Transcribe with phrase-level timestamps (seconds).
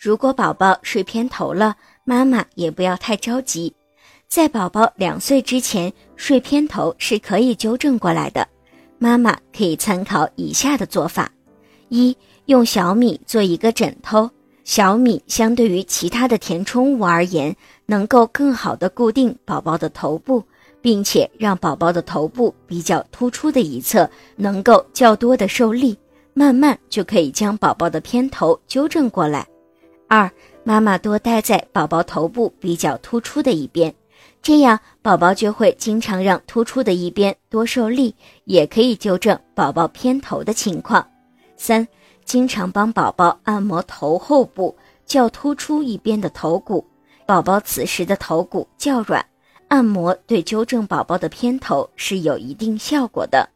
[0.00, 1.74] 如果宝宝睡偏头了，
[2.04, 3.74] 妈妈也不要太着急，
[4.28, 8.46] 在宝宝两岁之前，睡偏头是可以纠正过来的。
[8.98, 11.28] 妈妈可以参考以下的做法：
[11.88, 12.16] 一、
[12.46, 14.30] 用小米做一个枕头。
[14.62, 20.44] 小米相对于其他的填充物而言，能够更好的固定宝宝的头部，
[20.80, 25.98] 并且让宝宝的头部比较突出的一侧能够较多的受力，
[26.34, 29.44] 慢慢就可以将宝宝的偏头纠正过来。
[30.08, 30.30] 二，
[30.64, 33.94] 妈妈多待在宝宝头部比较突出的一边，
[34.42, 41.06] 这样宝宝就会经常让突出的一边多受力，也可以纠正宝宝偏头的情况。
[41.56, 41.86] 三。
[42.24, 44.76] 经常帮宝宝按摩头后部
[45.06, 46.86] 较突出一边的头骨，
[47.24, 49.24] 宝宝此时的头骨较软，
[49.68, 53.48] 按摩对纠正宝宝的偏头是有一定效果的。